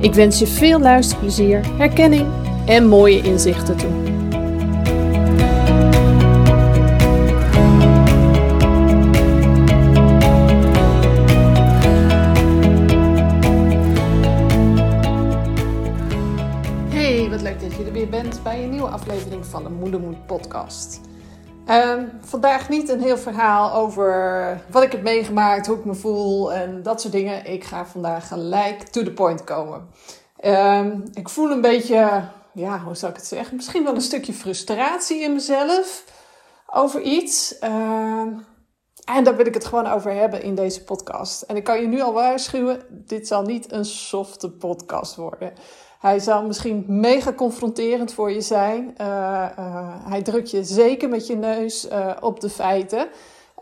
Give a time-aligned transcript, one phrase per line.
[0.00, 2.26] Ik wens je veel luisterplezier, herkenning
[2.66, 3.90] en mooie inzichten toe.
[16.88, 20.26] Hey, wat leuk dat je er weer bent bij een nieuwe aflevering van de Moedermoed
[20.26, 21.09] podcast.
[21.70, 26.52] Ehm, vandaag niet een heel verhaal over wat ik heb meegemaakt, hoe ik me voel
[26.52, 27.46] en dat soort dingen.
[27.46, 29.88] Ik ga vandaag gelijk to the point komen.
[30.36, 33.56] Ehm, ik voel een beetje, ja, hoe zou ik het zeggen?
[33.56, 36.04] Misschien wel een stukje frustratie in mezelf
[36.66, 37.58] over iets.
[37.58, 38.28] Ehm,
[39.04, 41.42] en daar wil ik het gewoon over hebben in deze podcast.
[41.42, 45.52] En ik kan je nu al waarschuwen: dit zal niet een softe podcast worden.
[46.00, 48.94] Hij zal misschien mega confronterend voor je zijn.
[49.00, 49.06] Uh,
[49.58, 53.08] uh, hij drukt je zeker met je neus uh, op de feiten.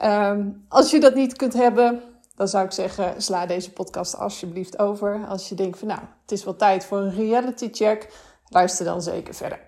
[0.03, 2.03] Um, als je dat niet kunt hebben,
[2.34, 5.27] dan zou ik zeggen: sla deze podcast alsjeblieft over.
[5.28, 8.08] Als je denkt van nou, het is wel tijd voor een reality check,
[8.48, 9.67] luister dan zeker verder.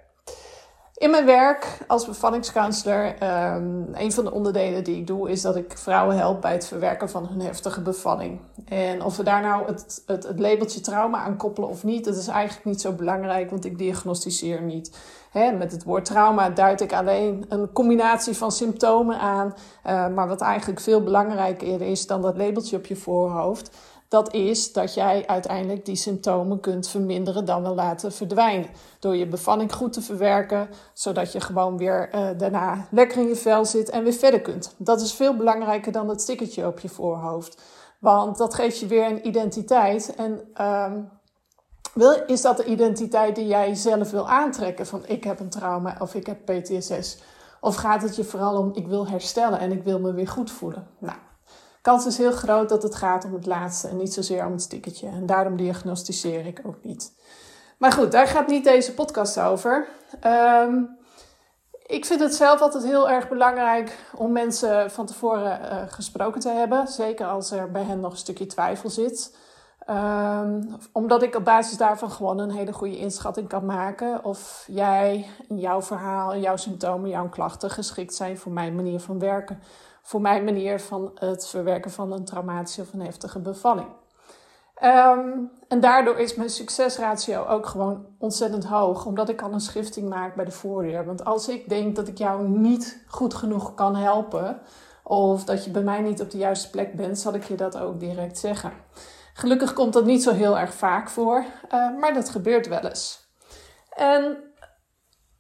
[1.01, 5.57] In mijn werk als bevallingscounselor, um, een van de onderdelen die ik doe, is dat
[5.57, 8.41] ik vrouwen help bij het verwerken van hun heftige bevalling.
[8.65, 12.17] En of we daar nou het, het, het labeltje trauma aan koppelen of niet, dat
[12.17, 14.99] is eigenlijk niet zo belangrijk, want ik diagnosticeer niet.
[15.59, 19.55] Met het woord trauma duid ik alleen een combinatie van symptomen aan,
[19.87, 23.71] uh, maar wat eigenlijk veel belangrijker is dan dat labeltje op je voorhoofd
[24.11, 28.71] dat is dat jij uiteindelijk die symptomen kunt verminderen dan wel laten verdwijnen.
[28.99, 33.37] Door je bevalling goed te verwerken, zodat je gewoon weer uh, daarna lekker in je
[33.37, 34.75] vel zit en weer verder kunt.
[34.79, 37.63] Dat is veel belangrijker dan het stickertje op je voorhoofd.
[38.01, 40.15] Want dat geeft je weer een identiteit.
[40.15, 40.41] En
[41.95, 44.87] wil, is dat de identiteit die jij zelf wil aantrekken?
[44.87, 47.19] Van ik heb een trauma of ik heb PTSS.
[47.61, 50.51] Of gaat het je vooral om ik wil herstellen en ik wil me weer goed
[50.51, 50.87] voelen?
[50.99, 51.19] Nou,
[51.81, 54.63] kans is heel groot dat het gaat om het laatste en niet zozeer om het
[54.63, 55.09] stickertje.
[55.09, 57.13] En daarom diagnosticeer ik ook niet.
[57.79, 59.89] Maar goed, daar gaat niet deze podcast over.
[60.27, 60.99] Um,
[61.87, 66.49] ik vind het zelf altijd heel erg belangrijk om mensen van tevoren uh, gesproken te
[66.49, 66.89] hebben.
[66.89, 69.37] Zeker als er bij hen nog een stukje twijfel zit.
[69.91, 75.27] Um, omdat ik op basis daarvan gewoon een hele goede inschatting kan maken of jij,
[75.49, 79.61] jouw verhaal, jouw symptomen, jouw klachten geschikt zijn voor mijn manier van werken
[80.11, 83.89] voor mijn manier van het verwerken van een traumatische of een heftige bevalling.
[84.83, 90.09] Um, en daardoor is mijn succesratio ook gewoon ontzettend hoog, omdat ik al een schifting
[90.09, 91.05] maak bij de voordeur.
[91.05, 94.61] Want als ik denk dat ik jou niet goed genoeg kan helpen,
[95.03, 97.79] of dat je bij mij niet op de juiste plek bent, zal ik je dat
[97.79, 98.73] ook direct zeggen.
[99.35, 101.45] Gelukkig komt dat niet zo heel erg vaak voor,
[101.75, 103.29] uh, maar dat gebeurt wel eens.
[103.91, 104.50] En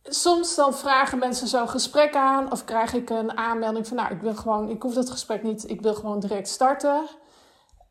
[0.02, 4.20] soms dan vragen mensen zo'n gesprek aan of krijg ik een aanmelding van nou ik
[4.20, 7.02] wil gewoon, ik hoef dat gesprek niet, ik wil gewoon direct starten.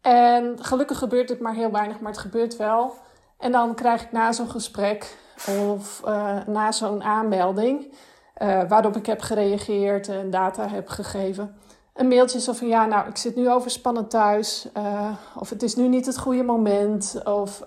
[0.01, 2.93] En gelukkig gebeurt het maar heel weinig, maar het gebeurt wel.
[3.37, 5.17] En dan krijg ik na zo'n gesprek
[5.69, 7.93] of uh, na zo'n aanmelding,
[8.41, 11.57] uh, waarop ik heb gereageerd en data heb gegeven,
[11.93, 15.75] een mailtje zo van ja, nou ik zit nu overspannen thuis, uh, of het is
[15.75, 17.63] nu niet het goede moment, of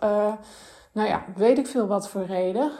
[0.93, 2.73] nou ja, weet ik veel wat voor reden.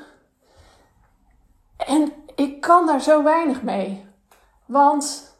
[1.87, 4.07] En ik kan daar zo weinig mee.
[4.67, 5.33] Want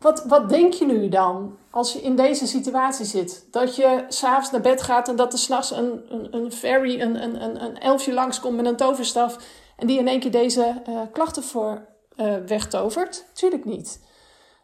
[0.00, 3.46] wat, wat denk je nu dan als je in deze situatie zit?
[3.50, 7.22] Dat je s'avonds naar bed gaat en dat er s'nachts een, een, een fairy, een,
[7.22, 9.36] een, een elfje langskomt met een toverstaf
[9.76, 11.86] en die in één keer deze uh, klachten voor
[12.16, 13.24] uh, wegtovert?
[13.32, 14.00] Tuurlijk niet.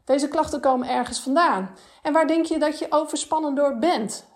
[0.05, 1.71] Deze klachten komen ergens vandaan.
[2.03, 4.27] En waar denk je dat je overspannen door bent?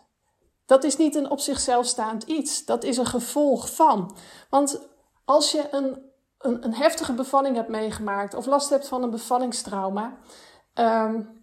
[0.67, 2.65] Dat is niet een op zichzelf staand iets.
[2.65, 4.17] Dat is een gevolg van.
[4.51, 4.89] Want
[5.25, 6.12] als je een
[6.43, 10.17] een, heftige bevalling hebt meegemaakt of last hebt van een bevallingstrauma,
[10.75, 11.43] um,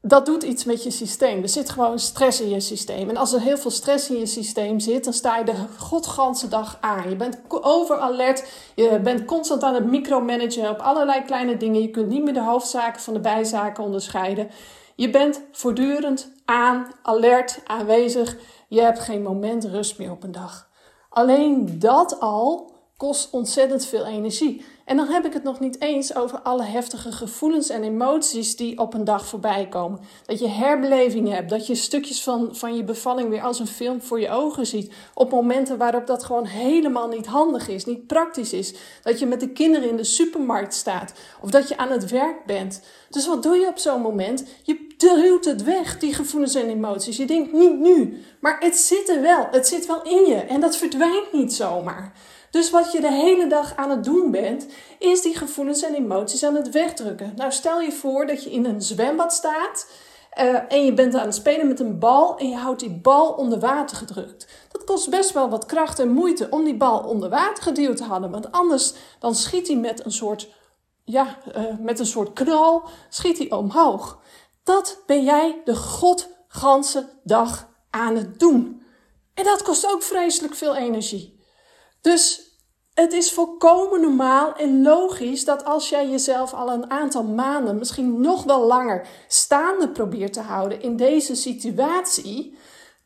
[0.00, 1.42] dat doet iets met je systeem.
[1.42, 3.08] Er zit gewoon stress in je systeem.
[3.08, 6.48] En als er heel veel stress in je systeem zit, dan sta je de godganse
[6.48, 7.08] dag aan.
[7.08, 8.44] Je bent overalert,
[8.74, 11.82] je bent constant aan het micromanagen op allerlei kleine dingen.
[11.82, 14.50] Je kunt niet meer de hoofdzaken van de bijzaken onderscheiden.
[14.94, 18.36] Je bent voortdurend aan, alert, aanwezig.
[18.68, 20.68] Je hebt geen moment rust meer op een dag.
[21.08, 22.71] Alleen dat al
[23.02, 24.64] kost ontzettend veel energie.
[24.84, 28.78] En dan heb ik het nog niet eens over alle heftige gevoelens en emoties die
[28.78, 30.00] op een dag voorbij komen.
[30.26, 34.02] Dat je herbelevingen hebt, dat je stukjes van, van je bevalling weer als een film
[34.02, 34.92] voor je ogen ziet.
[35.14, 38.74] Op momenten waarop dat gewoon helemaal niet handig is, niet praktisch is.
[39.02, 42.46] Dat je met de kinderen in de supermarkt staat of dat je aan het werk
[42.46, 42.82] bent.
[43.10, 44.44] Dus wat doe je op zo'n moment?
[44.62, 47.16] Je duwt het weg, die gevoelens en emoties.
[47.16, 49.48] Je denkt niet nu, maar het zit er wel.
[49.50, 52.12] Het zit wel in je en dat verdwijnt niet zomaar.
[52.52, 54.66] Dus wat je de hele dag aan het doen bent,
[54.98, 57.32] is die gevoelens en emoties aan het wegdrukken.
[57.36, 59.86] Nou, stel je voor dat je in een zwembad staat
[60.38, 63.32] uh, en je bent aan het spelen met een bal en je houdt die bal
[63.32, 64.46] onder water gedrukt.
[64.72, 68.04] Dat kost best wel wat kracht en moeite om die bal onder water geduwd te
[68.04, 70.48] houden, want anders dan schiet hij met een soort,
[71.04, 74.18] ja, uh, met een soort knal, schiet hij omhoog.
[74.62, 78.82] Dat ben jij de godganse dag aan het doen.
[79.34, 81.40] En dat kost ook vreselijk veel energie.
[82.02, 82.50] Dus
[82.94, 88.20] het is volkomen normaal en logisch dat als jij jezelf al een aantal maanden, misschien
[88.20, 92.58] nog wel langer, staande probeert te houden in deze situatie,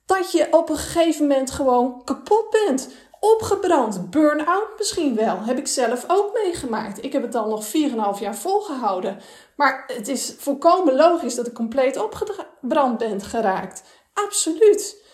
[0.06, 2.88] dat je op een gegeven moment gewoon kapot bent.
[3.20, 5.38] Opgebrand, burn-out misschien wel.
[5.40, 7.04] Heb ik zelf ook meegemaakt.
[7.04, 9.20] Ik heb het dan nog 4,5 jaar volgehouden.
[9.56, 13.82] Maar het is volkomen logisch dat ik compleet opgebrand ben geraakt.
[14.14, 15.04] Absoluut.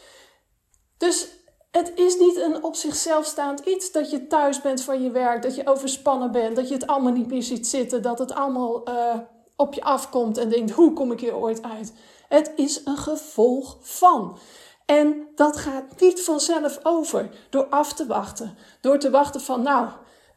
[0.99, 1.29] Dus
[1.73, 5.43] het is niet een op zichzelf staand iets dat je thuis bent van je werk,
[5.43, 8.89] dat je overspannen bent, dat je het allemaal niet meer ziet zitten, dat het allemaal
[8.89, 9.15] uh,
[9.57, 11.93] op je afkomt en denkt: hoe kom ik hier ooit uit?
[12.29, 14.39] Het is een gevolg van.
[14.87, 18.57] En dat gaat niet vanzelf over door af te wachten.
[18.81, 19.89] Door te wachten van, nou,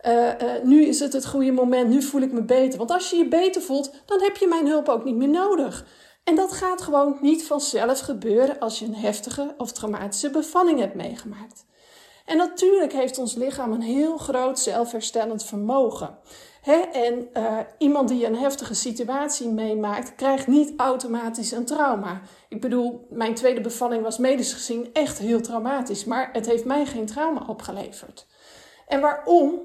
[0.05, 2.77] uh, uh, nu is het het goede moment, nu voel ik me beter.
[2.77, 5.85] Want als je je beter voelt, dan heb je mijn hulp ook niet meer nodig.
[6.25, 10.95] En dat gaat gewoon niet vanzelf gebeuren als je een heftige of traumatische bevalling hebt
[10.95, 11.65] meegemaakt.
[12.25, 16.17] En natuurlijk heeft ons lichaam een heel groot zelfherstellend vermogen.
[16.91, 22.21] En uh, iemand die een heftige situatie meemaakt, krijgt niet automatisch een trauma.
[22.49, 26.85] Ik bedoel, mijn tweede bevalling was medisch gezien echt heel traumatisch, maar het heeft mij
[26.85, 28.27] geen trauma opgeleverd.
[28.87, 29.61] En waarom?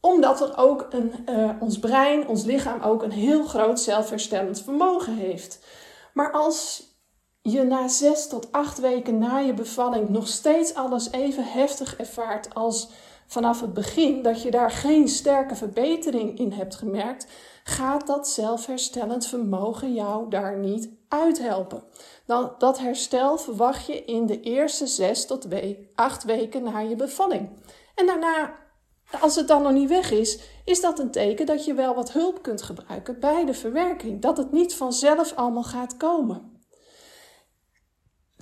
[0.00, 5.16] Omdat er ook een, uh, ons brein, ons lichaam ook een heel groot zelfherstellend vermogen
[5.16, 5.60] heeft.
[6.14, 6.90] Maar als
[7.42, 12.54] je na zes tot acht weken na je bevalling nog steeds alles even heftig ervaart
[12.54, 12.88] als
[13.26, 17.26] vanaf het begin, dat je daar geen sterke verbetering in hebt gemerkt,
[17.64, 21.82] gaat dat zelfherstellend vermogen jou daar niet uithelpen.
[22.26, 25.46] Dan, dat herstel verwacht je in de eerste zes tot
[25.94, 27.48] acht weken na je bevalling.
[27.94, 28.54] En daarna,
[29.20, 32.12] als het dan nog niet weg is, is dat een teken dat je wel wat
[32.12, 34.22] hulp kunt gebruiken bij de verwerking.
[34.22, 36.52] Dat het niet vanzelf allemaal gaat komen.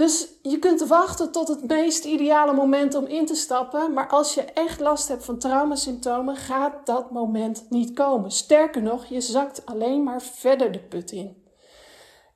[0.00, 3.92] Dus je kunt wachten tot het meest ideale moment om in te stappen.
[3.92, 8.30] Maar als je echt last hebt van traumasymptomen, gaat dat moment niet komen.
[8.30, 11.44] Sterker nog, je zakt alleen maar verder de put in.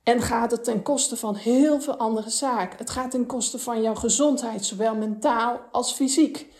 [0.03, 2.77] En gaat het ten koste van heel veel andere zaken.
[2.77, 6.53] Het gaat ten koste van jouw gezondheid, zowel mentaal als fysiek.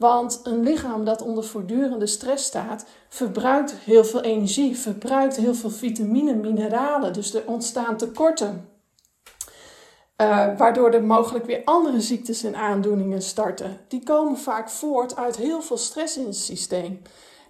[0.00, 5.70] Want een lichaam dat onder voortdurende stress staat, verbruikt heel veel energie, verbruikt heel veel
[5.70, 7.12] vitamine, mineralen.
[7.12, 8.68] Dus er ontstaan tekorten.
[10.16, 13.80] Uh, waardoor er mogelijk weer andere ziektes en aandoeningen starten.
[13.88, 17.02] Die komen vaak voort uit heel veel stress in het systeem.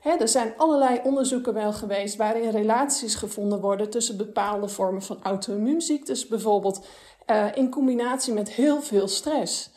[0.03, 6.27] er zijn allerlei onderzoeken wel geweest waarin relaties gevonden worden tussen bepaalde vormen van auto-immuunziektes,
[6.27, 6.87] bijvoorbeeld
[7.27, 9.71] uh, in combinatie met heel veel stress.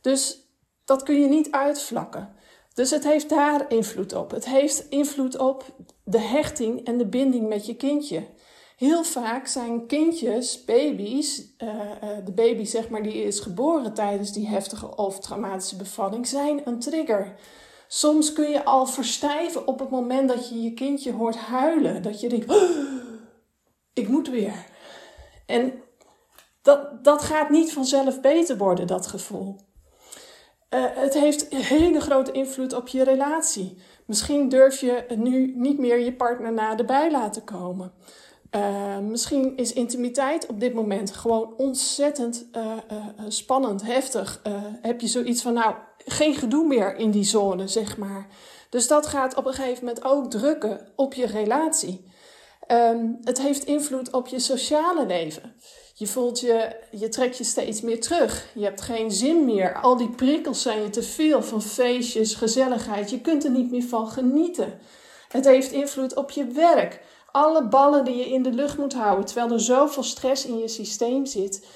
[0.00, 0.49] Dus
[0.90, 2.28] dat kun je niet uitvlakken.
[2.74, 4.30] Dus het heeft daar invloed op.
[4.30, 5.64] Het heeft invloed op
[6.04, 8.26] de hechting en de binding met je kindje.
[8.76, 14.32] Heel vaak zijn kindjes, baby's, uh, uh, de baby zeg maar die is geboren tijdens
[14.32, 17.34] die heftige of traumatische bevalling, zijn een trigger.
[17.88, 22.02] Soms kun je al verstijven op het moment dat je je kindje hoort huilen.
[22.02, 22.70] Dat je denkt, oh,
[23.92, 24.66] ik moet weer.
[25.46, 25.72] En
[26.62, 29.56] dat, dat gaat niet vanzelf beter worden, dat gevoel.
[30.74, 33.76] Uh, het heeft een hele grote invloed op je relatie.
[34.04, 37.92] Misschien durf je nu niet meer je partner naderbij laten komen.
[38.56, 42.72] Uh, misschien is intimiteit op dit moment gewoon ontzettend uh,
[43.28, 44.42] spannend, heftig.
[44.82, 45.74] heb je zoiets van, nou,
[46.04, 48.26] geen gedoe meer in die zone, zeg maar.
[48.68, 52.04] Dus dat gaat op een gegeven moment ook drukken op je relatie.
[52.70, 55.54] Ehm, het heeft invloed op je sociale leven.
[55.94, 58.50] Je voelt je, je trekt je steeds meer terug.
[58.54, 59.80] Je hebt geen zin meer.
[59.80, 63.10] Al die prikkels zijn je te veel van feestjes, gezelligheid.
[63.10, 64.78] Je kunt er niet meer van genieten.
[65.28, 67.00] Het heeft invloed op je werk.
[67.32, 70.68] Alle ballen die je in de lucht moet houden, terwijl er zoveel stress in je
[70.68, 71.66] systeem zit.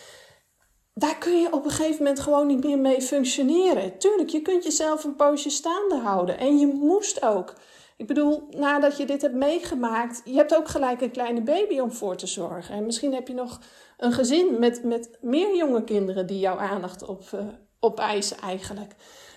[0.94, 3.98] Daar kun je op een gegeven moment gewoon niet meer mee functioneren.
[3.98, 6.38] Tuurlijk, je kunt jezelf een poosje staande houden.
[6.38, 7.54] En je moest ook.
[7.96, 11.92] Ik bedoel, nadat je dit hebt meegemaakt, je hebt ook gelijk een kleine baby om
[11.92, 12.74] voor te zorgen.
[12.74, 13.60] En misschien heb je nog
[13.96, 17.40] een gezin met, met meer jonge kinderen die jouw aandacht op, uh,
[17.80, 18.94] opeisen eigenlijk.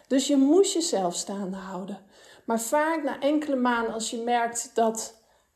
[0.07, 1.99] Dus je moest jezelf staande houden.
[2.45, 5.15] Maar vaak na enkele maanden, als je merkt dat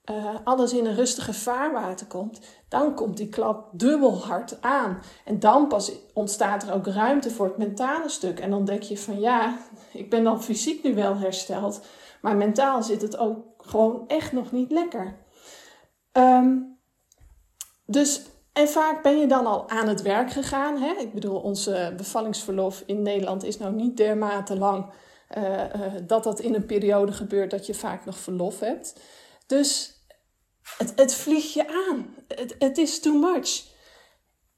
[0.09, 2.39] uh, alles in een rustige vaarwater komt,
[2.69, 5.01] dan komt die klap dubbel hard aan.
[5.25, 8.39] En dan pas ontstaat er ook ruimte voor het mentale stuk.
[8.39, 9.57] En dan denk je van ja,
[9.93, 11.81] ik ben dan fysiek nu wel hersteld,
[12.21, 15.17] maar mentaal zit het ook gewoon echt nog niet lekker.
[16.13, 16.79] Um,
[17.85, 18.21] dus,
[18.53, 20.77] en vaak ben je dan al aan het werk gegaan.
[20.77, 20.91] Hè?
[20.91, 24.93] Ik bedoel, onze bevallingsverlof in Nederland is nou niet dermate lang
[25.37, 28.99] uh, uh, dat dat in een periode gebeurt dat je vaak nog verlof hebt.
[29.47, 29.99] Dus
[30.77, 32.15] het, het vliegt je aan.
[32.59, 33.63] Het is too much.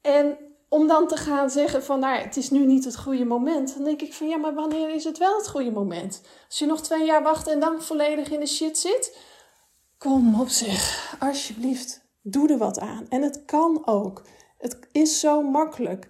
[0.00, 0.38] En
[0.74, 3.74] om dan te gaan zeggen van, nou, het is nu niet het goede moment.
[3.74, 6.20] Dan denk ik van, ja, maar wanneer is het wel het goede moment?
[6.48, 9.18] Als je nog twee jaar wacht en dan volledig in de shit zit.
[9.98, 12.02] Kom op zich, alsjeblieft.
[12.22, 13.06] Doe er wat aan.
[13.08, 14.22] En het kan ook.
[14.58, 16.08] Het is zo makkelijk.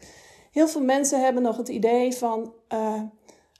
[0.50, 3.02] Heel veel mensen hebben nog het idee van, uh,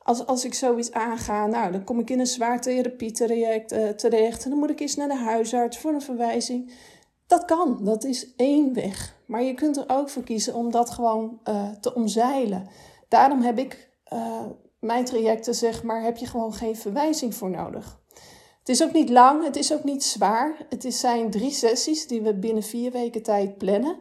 [0.03, 4.45] als, als ik zoiets aanga, nou, dan kom ik in een zwaar therapietraject uh, terecht.
[4.45, 6.73] En dan moet ik eens naar de huisarts voor een verwijzing.
[7.27, 9.17] Dat kan, dat is één weg.
[9.27, 12.69] Maar je kunt er ook voor kiezen om dat gewoon uh, te omzeilen.
[13.09, 14.43] Daarom heb ik uh,
[14.81, 18.03] mijn trajecten, zeg maar, heb je gewoon geen verwijzing voor nodig.
[18.59, 20.67] Het is ook niet lang, het is ook niet zwaar.
[20.69, 23.97] Het zijn drie sessies die we binnen vier weken tijd plannen.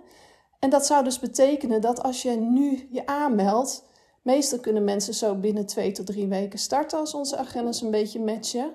[0.59, 3.83] En dat zou dus betekenen dat als je nu je aanmeldt,
[4.23, 8.19] Meestal kunnen mensen zo binnen twee tot drie weken starten als onze agendas een beetje
[8.19, 8.73] matchen.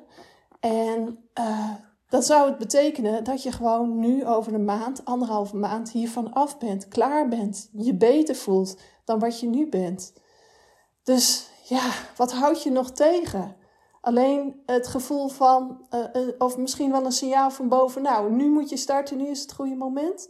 [0.61, 1.75] En uh,
[2.09, 6.59] dat zou het betekenen dat je gewoon nu over een maand, anderhalve maand hiervan af
[6.59, 10.13] bent, klaar bent, je beter voelt dan wat je nu bent.
[11.03, 13.57] Dus ja, wat houd je nog tegen?
[14.01, 18.51] Alleen het gevoel van, uh, uh, of misschien wel een signaal van boven, nou, nu
[18.51, 20.29] moet je starten, nu is het goede moment.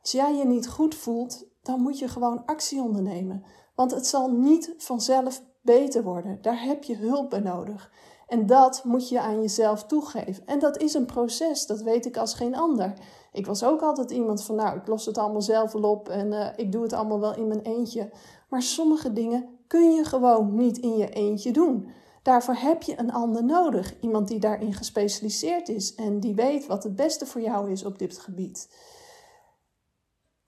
[0.00, 3.44] Als jij je niet goed voelt, dan moet je gewoon actie ondernemen.
[3.74, 6.38] Want het zal niet vanzelf beter worden.
[6.42, 7.92] Daar heb je hulp bij nodig.
[8.32, 10.46] En dat moet je aan jezelf toegeven.
[10.46, 12.92] En dat is een proces, dat weet ik als geen ander.
[13.32, 16.32] Ik was ook altijd iemand van, nou, ik los het allemaal zelf wel op en
[16.32, 18.10] uh, ik doe het allemaal wel in mijn eentje.
[18.48, 21.88] Maar sommige dingen kun je gewoon niet in je eentje doen.
[22.22, 23.94] Daarvoor heb je een ander nodig.
[24.00, 27.98] Iemand die daarin gespecialiseerd is en die weet wat het beste voor jou is op
[27.98, 28.68] dit gebied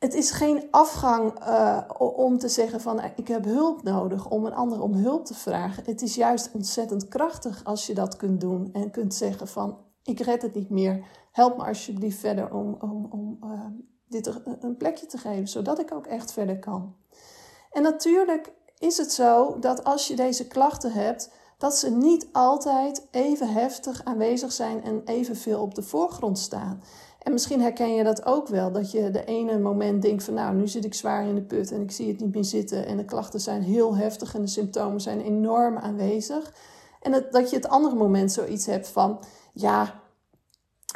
[0.05, 4.55] het is geen afgang uh, om te zeggen van ik heb hulp nodig, om een
[4.55, 5.85] ander om hulp te vragen.
[5.87, 10.21] Het is juist ontzettend krachtig als je dat kunt doen en kunt zeggen van ik
[10.21, 13.51] red het niet meer, help me alsjeblieft verder om, om, om uh,
[14.09, 16.95] dit een plekje te geven, zodat ik ook echt verder kan.
[17.73, 23.07] En natuurlijk is het zo dat als je deze klachten hebt, dat ze niet altijd
[23.11, 26.83] even heftig aanwezig zijn en evenveel op de voorgrond staan.
[27.25, 30.55] En misschien herken je dat ook wel, dat je de ene moment denkt van nou,
[30.55, 32.97] nu zit ik zwaar in de put en ik zie het niet meer zitten en
[32.97, 36.53] de klachten zijn heel heftig en de symptomen zijn enorm aanwezig.
[37.01, 39.19] En dat, dat je het andere moment zoiets hebt van
[39.53, 40.01] ja,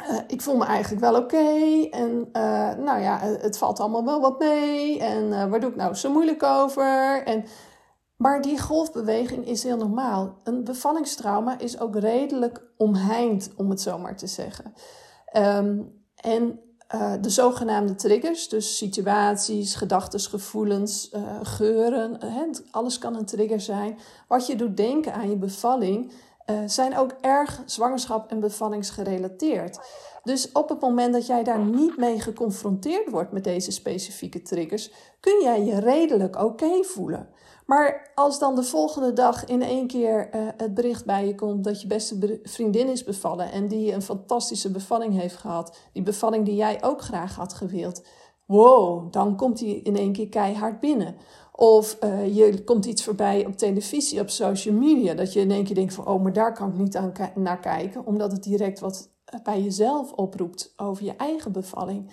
[0.09, 4.21] uh, ik voel me eigenlijk wel oké en uh, nou ja, het valt allemaal wel
[4.21, 7.23] wat mee en uh, waar doe ik nou zo moeilijk over?
[7.25, 7.45] En,
[8.15, 10.37] maar die golfbeweging is heel normaal.
[10.43, 14.73] Een bevallingstrauma is ook redelijk omheind, om het zo maar te zeggen.
[15.37, 16.59] Um, en
[16.95, 23.61] uh, de zogenaamde triggers, dus situaties, gedachten, gevoelens, uh, geuren, hè, alles kan een trigger
[23.61, 23.97] zijn.
[24.27, 26.11] Wat je doet denken aan je bevalling,
[26.65, 29.79] zijn ook erg zwangerschap en bevallingsgerelateerd.
[30.23, 34.91] Dus op het moment dat jij daar niet mee geconfronteerd wordt met deze specifieke triggers,
[35.19, 37.29] kun jij je redelijk oké voelen.
[37.69, 41.63] Maar als dan de volgende dag in één keer uh, het bericht bij je komt
[41.63, 46.45] dat je beste vriendin is bevallen en die een fantastische bevalling heeft gehad, die bevalling
[46.45, 48.05] die jij ook graag had gewild,
[48.45, 51.15] wow, dan komt die in één keer keihard binnen.
[51.51, 55.63] Of uh, je komt iets voorbij op televisie, op social media, dat je in één
[55.63, 58.79] keer denkt van, oh, maar daar kan ik niet aan naar kijken, omdat het direct
[58.79, 59.09] wat
[59.43, 62.11] bij jezelf oproept over je eigen bevalling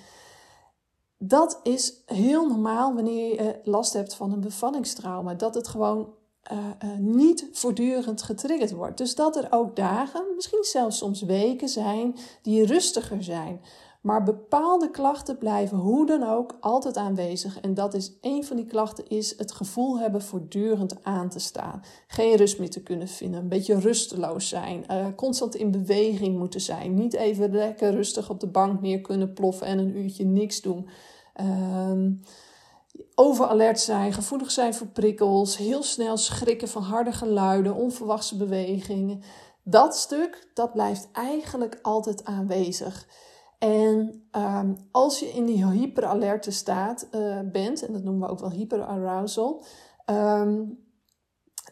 [1.19, 5.35] dat is heel normaal wanneer je eh, last hebt van een bevallingstrauma.
[5.35, 6.15] Dat het gewoon
[6.53, 8.99] uh, uh, niet voortdurend getriggerd wordt.
[8.99, 13.61] Dus dat er ook dagen, misschien zelfs soms weken zijn, die rustiger zijn.
[14.07, 17.61] Maar bepaalde klachten blijven hoe dan ook altijd aanwezig.
[17.61, 21.83] En dat is een van die klachten is het gevoel hebben voortdurend aan te staan.
[22.07, 23.41] Geen rust meer te kunnen vinden.
[23.41, 24.85] Een beetje rusteloos zijn.
[24.91, 26.95] Uh, constant in beweging moeten zijn.
[26.95, 30.89] Niet even lekker rustig op de bank neer kunnen ploffen en een uurtje niks doen.
[31.41, 32.11] Uh,
[33.15, 39.23] overalert zijn, gevoelig zijn voor prikkels, heel snel schrikken van harde geluiden, onverwachte bewegingen.
[39.63, 43.07] Dat stuk, dat blijft eigenlijk altijd aanwezig.
[43.59, 48.41] En um, als je in die hyperalerte staat uh, bent, en dat noemen we ook
[48.41, 49.65] wel hyperarousal,
[50.11, 50.85] um,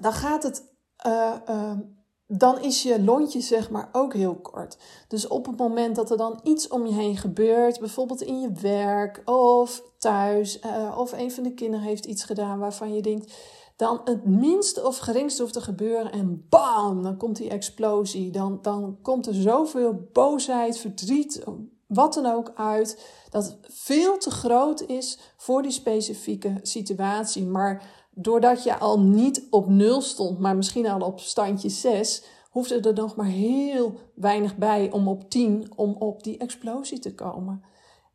[0.01, 0.75] dan gaat het,
[1.07, 1.79] uh, uh,
[2.27, 4.79] dan is je lontje zeg maar ook heel kort.
[5.09, 8.53] Dus op het moment dat er dan iets om je heen gebeurt, bijvoorbeeld in je
[8.53, 13.35] werk of thuis, uh, of een van de kinderen heeft iets gedaan waarvan je denkt,
[13.77, 18.31] dan het minste of geringste hoeft te gebeuren en bam, dan komt die explosie.
[18.31, 21.45] Dan, dan komt er zoveel boosheid, verdriet,
[21.87, 27.45] wat dan ook uit, dat veel te groot is voor die specifieke situatie.
[27.45, 32.81] Maar doordat je al niet op nul stond, maar misschien al op standje 6, hoefde
[32.81, 37.63] er nog maar heel weinig bij om op 10 om op die explosie te komen.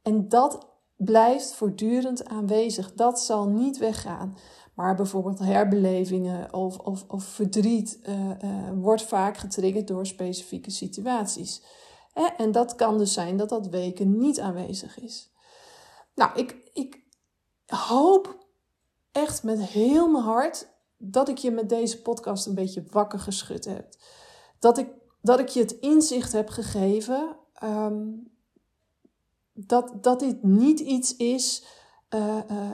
[0.01, 2.93] En dat blijft voortdurend aanwezig.
[2.93, 4.37] Dat zal niet weggaan.
[4.73, 8.15] Maar bijvoorbeeld herbelevingen of, of, of verdriet uh,
[8.75, 11.61] wordt vaak getriggerd door specifieke situaties.
[12.37, 15.31] En dat kan dus zijn dat dat weken niet aanwezig is.
[16.15, 17.03] Nou, ik, ik
[17.65, 18.45] hoop
[19.11, 23.65] echt met heel mijn hart dat ik je met deze podcast een beetje wakker geschud
[23.65, 23.87] heb.
[24.59, 24.89] Dat ik,
[25.21, 28.31] dat ik je het inzicht heb gegeven um,
[29.53, 31.65] dat, dat dit niet iets is
[32.15, 32.71] uh, uh,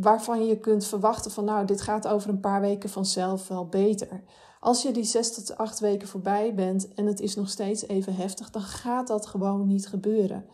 [0.00, 4.22] waarvan je kunt verwachten van nou, dit gaat over een paar weken vanzelf wel beter.
[4.60, 8.14] Als je die zes tot acht weken voorbij bent en het is nog steeds even
[8.14, 10.48] heftig, dan gaat dat gewoon niet gebeuren.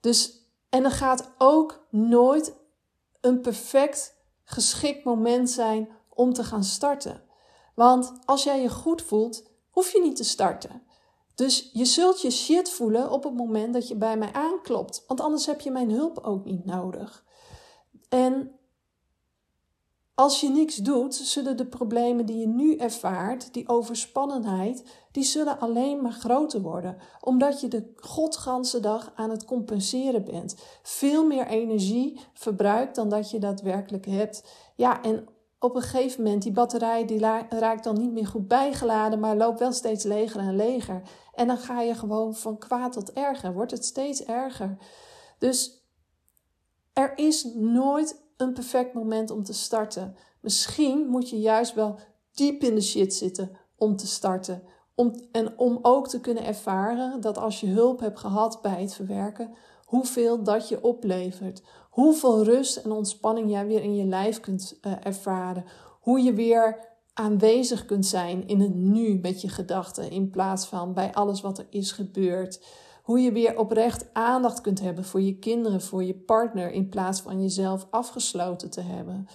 [0.00, 2.54] Dus, en er gaat ook nooit
[3.20, 7.22] een perfect geschikt moment zijn om te gaan starten.
[7.74, 10.82] Want als jij je goed voelt, hoef je niet te starten.
[11.34, 15.04] Dus je zult je shit voelen op het moment dat je bij mij aanklopt.
[15.06, 17.23] Want anders heb je mijn hulp ook niet nodig.
[18.14, 18.50] En
[20.14, 25.58] als je niks doet, zullen de problemen die je nu ervaart, die overspannenheid, die zullen
[25.58, 26.96] alleen maar groter worden.
[27.20, 30.56] Omdat je de godganse dag aan het compenseren bent.
[30.82, 34.44] Veel meer energie verbruikt dan dat je daadwerkelijk hebt.
[34.74, 35.26] Ja, en
[35.58, 39.58] op een gegeven moment, die batterij die raakt dan niet meer goed bijgeladen, maar loopt
[39.58, 41.02] wel steeds leger en leger.
[41.32, 44.76] En dan ga je gewoon van kwaad tot erger, wordt het steeds erger.
[45.38, 45.83] Dus
[46.94, 50.16] er is nooit een perfect moment om te starten.
[50.40, 51.98] Misschien moet je juist wel
[52.32, 54.62] diep in de shit zitten om te starten.
[54.94, 58.94] Om, en om ook te kunnen ervaren dat als je hulp hebt gehad bij het
[58.94, 59.54] verwerken,
[59.84, 61.62] hoeveel dat je oplevert.
[61.90, 65.64] Hoeveel rust en ontspanning jij weer in je lijf kunt uh, ervaren.
[66.00, 70.94] Hoe je weer aanwezig kunt zijn in het nu met je gedachten in plaats van
[70.94, 72.64] bij alles wat er is gebeurd.
[73.04, 77.20] Hoe je weer oprecht aandacht kunt hebben voor je kinderen, voor je partner, in plaats
[77.20, 79.26] van jezelf afgesloten te hebben.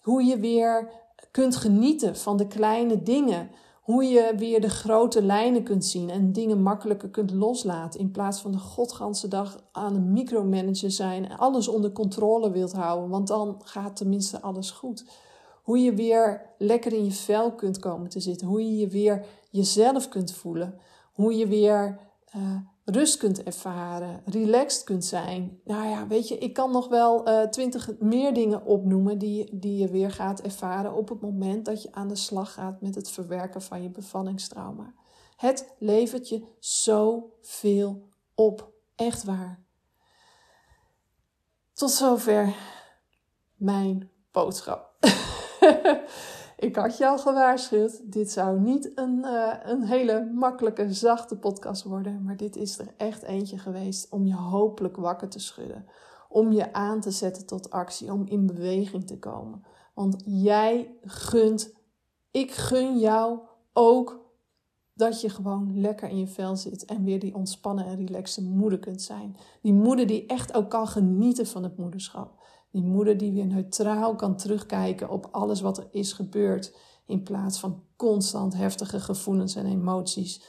[0.00, 0.90] Hoe je weer
[1.30, 3.50] kunt genieten van de kleine dingen.
[3.82, 8.00] Hoe je weer de grote lijnen kunt zien en dingen makkelijker kunt loslaten.
[8.00, 12.72] In plaats van de godganse dag aan een micromanager zijn en alles onder controle wilt
[12.72, 13.08] houden.
[13.08, 15.04] Want dan gaat tenminste alles goed.
[15.62, 18.46] Hoe je weer lekker in je vel kunt komen te zitten.
[18.46, 20.78] Hoe je je weer jezelf kunt voelen.
[21.12, 21.98] Hoe je weer
[22.36, 22.56] uh,
[22.90, 25.60] rust kunt ervaren, relaxed kunt zijn.
[25.64, 29.76] Nou ja, weet je, ik kan nog wel uh, twintig meer dingen opnoemen die, die
[29.76, 33.10] je weer gaat ervaren op het moment dat je aan de slag gaat met het
[33.10, 34.94] verwerken van je bevallingstrauma.
[35.36, 38.72] Het levert je zoveel op.
[38.96, 39.64] Echt waar.
[41.72, 42.54] Tot zover
[43.54, 44.94] mijn boodschap.
[46.58, 48.12] Ik had je al gewaarschuwd.
[48.12, 52.22] Dit zou niet een, uh, een hele makkelijke, zachte podcast worden.
[52.22, 55.86] Maar dit is er echt eentje geweest om je hopelijk wakker te schudden.
[56.28, 58.12] Om je aan te zetten tot actie.
[58.12, 59.62] Om in beweging te komen.
[59.94, 61.72] Want jij gunt,
[62.30, 63.38] ik gun jou
[63.72, 64.26] ook
[64.94, 68.78] dat je gewoon lekker in je vel zit en weer die ontspannen en relaxe moeder
[68.78, 69.36] kunt zijn.
[69.62, 72.37] Die moeder die echt ook kan genieten van het moederschap.
[72.70, 76.76] Die moeder die weer neutraal kan terugkijken op alles wat er is gebeurd,
[77.06, 80.42] in plaats van constant heftige gevoelens en emoties.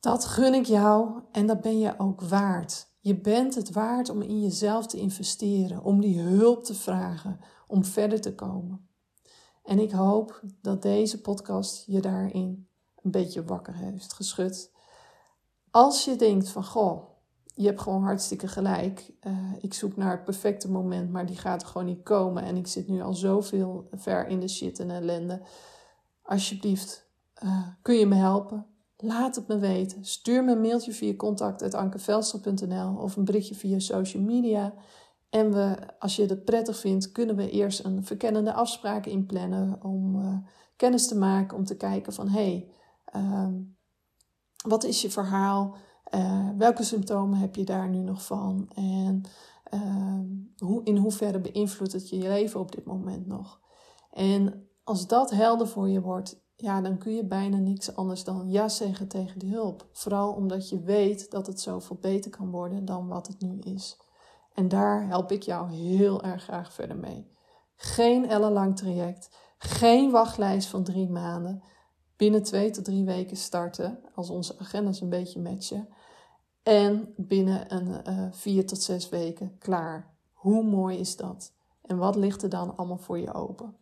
[0.00, 2.94] Dat gun ik jou en dat ben je ook waard.
[3.00, 7.84] Je bent het waard om in jezelf te investeren, om die hulp te vragen, om
[7.84, 8.88] verder te komen.
[9.62, 12.68] En ik hoop dat deze podcast je daarin
[13.02, 14.72] een beetje wakker heeft geschud.
[15.70, 17.15] Als je denkt van, goh,
[17.58, 19.12] je hebt gewoon hartstikke gelijk.
[19.26, 22.42] Uh, ik zoek naar het perfecte moment, maar die gaat er gewoon niet komen.
[22.42, 25.42] En ik zit nu al zoveel ver in de shit en ellende.
[26.22, 27.10] Alsjeblieft,
[27.44, 28.66] uh, kun je me helpen?
[28.96, 30.04] Laat het me weten.
[30.04, 34.74] Stuur me een mailtje via contact.ankevelster.nl of een berichtje via social media.
[35.30, 40.16] En we, als je het prettig vindt, kunnen we eerst een verkennende afspraak inplannen om
[40.16, 40.36] uh,
[40.76, 42.68] kennis te maken, om te kijken van hé,
[43.12, 43.48] hey, uh,
[44.66, 45.76] wat is je verhaal?
[46.14, 48.70] Uh, welke symptomen heb je daar nu nog van?
[48.74, 49.22] En
[49.64, 50.24] ehm,
[50.58, 53.60] hoe, in hoeverre beïnvloedt het je leven op dit moment nog?
[54.12, 58.50] En als dat helder voor je wordt, ja, dan kun je bijna niks anders dan
[58.50, 59.88] ja zeggen tegen die hulp.
[59.92, 63.96] Vooral omdat je weet dat het zoveel beter kan worden dan wat het nu is.
[64.54, 67.30] En daar help ik jou heel erg graag verder mee.
[67.76, 71.62] Geen ellenlang traject, geen wachtlijst van drie maanden.
[72.16, 75.88] Binnen twee tot drie weken starten, als onze agendas een beetje matchen.
[76.66, 80.14] En binnen een uh, vier tot zes weken klaar.
[80.32, 81.52] Hoe mooi is dat?
[81.82, 83.76] En wat ligt er dan allemaal voor je open?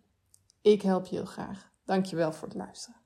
[0.60, 1.72] Ik help je heel graag.
[1.84, 3.00] Dankjewel voor het luisteren.